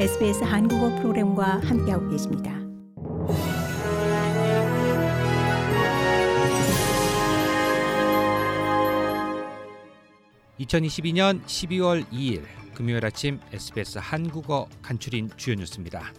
[0.00, 2.50] SBS 한국어 프로그램과 함께하고 계십니다.
[10.58, 16.14] (2022년 12월 2일) 금요일 아침 SBS 한국어 간추린 주요 뉴스입니다.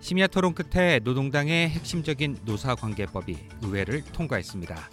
[0.00, 4.88] 심야 토론 끝에 노동당의 핵심적인 노사관계법이 의회를 통과했습니다.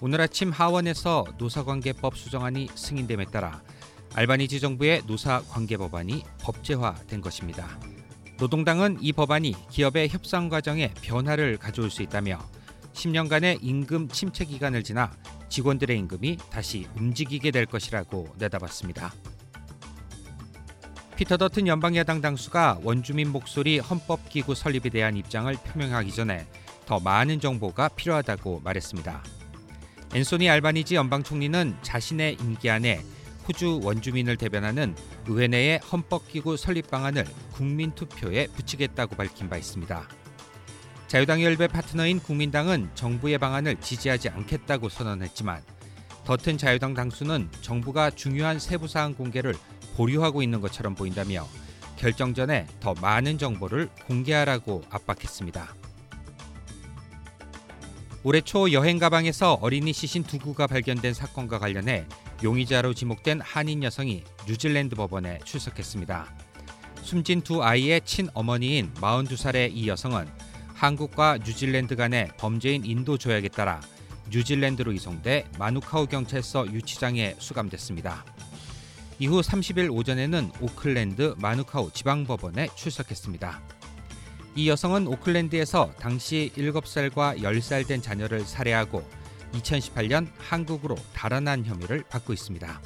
[0.00, 3.60] 오늘 아침 하원에서 노사관계법 수정안이 승인됨에 따라
[4.16, 7.78] 알바니지 정부의 노사 관계 법안이 법제화된 것입니다.
[8.38, 12.38] 노동당은 이 법안이 기업의 협상 과정에 변화를 가져올 수 있다며
[12.94, 15.12] 10년간의 임금 침체 기간을 지나
[15.50, 19.12] 직원들의 임금이 다시 움직이게 될 것이라고 내다봤습니다.
[21.16, 26.46] 피터 더튼 연방야당 당수가 원주민 목소리 헌법기구 설립에 대한 입장을 표명하기 전에
[26.86, 29.22] 더 많은 정보가 필요하다고 말했습니다.
[30.14, 33.02] 앤소니 알바니지 연방 총리는 자신의 임기 안에
[33.48, 34.94] 호주 원주민을 대변하는
[35.26, 40.08] 의회 내의 헌법기구 설립 방안을 국민 투표에 붙이겠다고 밝힌 바 있습니다.
[41.06, 45.62] 자유당 열배 파트너인 국민당은 정부의 방안을 지지하지 않겠다고 선언했지만
[46.24, 49.54] 더튼 자유당 당수는 정부가 중요한 세부 사항 공개를
[49.96, 51.46] 보류하고 있는 것처럼 보인다며
[51.96, 55.85] 결정 전에 더 많은 정보를 공개하라고 압박했습니다.
[58.28, 62.06] 올해 초 여행 가방에서 어린이 시신 두 구가 발견된 사건과 관련해
[62.42, 66.26] 용의자로 지목된 한인 여성이 뉴질랜드 법원에 출석했습니다.
[67.02, 70.26] 숨진 두 아이의 친어머니인 42살의 이 여성은
[70.74, 73.80] 한국과 뉴질랜드 간의 범죄인 인도 조약에 따라
[74.32, 78.24] 뉴질랜드로 이송돼 마누카우 경찰서 유치장에 수감됐습니다.
[79.20, 83.85] 이후 30일 오전에는 오클랜드 마누카우 지방법원에 출석했습니다.
[84.56, 89.08] 이 여성은 오클랜드에서 당시 7살과 10살 된 자녀를 살해하고
[89.52, 92.80] 2018년 한국으로 달아난 혐의를 받고 있습니다.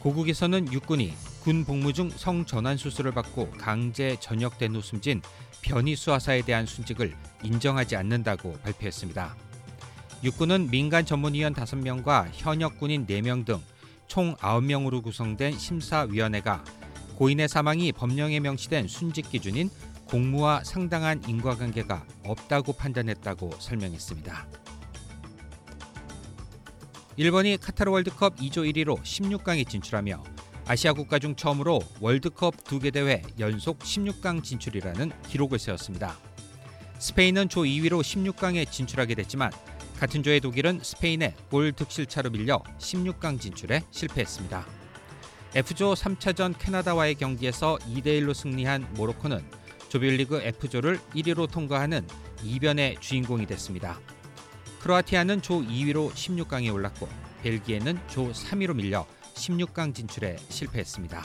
[0.00, 5.22] 고국에서는 육군이 군 복무 중 성전환 수술을 받고 강제 전역된 후 숨진
[5.62, 9.34] 변희 수하사에 대한 순직을 인정하지 않는다고 발표했습니다.
[10.22, 13.74] 육군은 민간 전문위원 5명과 현역 군인 4명 등
[14.06, 16.64] 총 9명으로 구성된 심사위원회가
[17.16, 19.70] 고인의 사망이 법령에 명시된 순직 기준인
[20.06, 24.46] 공무와 상당한 인과관계가 없다고 판단했다고 설명했습니다.
[27.16, 30.22] 일본이 카타르 월드컵 2조 1위로 16강에 진출하며
[30.66, 36.18] 아시아 국가 중 처음으로 월드컵 두 개 대회 연속 16강 진출이라는 기록을 세웠습니다.
[36.98, 39.52] 스페인은 조 2위로 16강에 진출하게 됐지만
[39.98, 44.83] 같은 조의 독일은 스페인의 골 득실차로 밀려 16강 진출에 실패했습니다.
[45.54, 49.40] F조 3차전 캐나다와의 경기에서 2대1로 승리한 모로코는
[49.88, 52.04] 조별리그 F조를 1위로 통과하는
[52.42, 54.00] 이변의 주인공이 됐습니다.
[54.80, 57.08] 크로아티아는 조 2위로 16강에 올랐고
[57.42, 61.24] 벨기에는 조 3위로 밀려 16강 진출에 실패했습니다.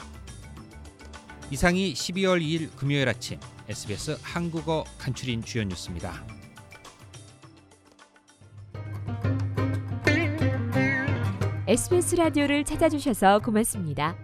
[1.50, 6.39] 이상이 12월 2일 금요일 아침 SBS 한국어 간추린 주요 뉴스입니다.
[11.70, 14.16] SBS 라디오를 찾아주셔서 고맙습니다.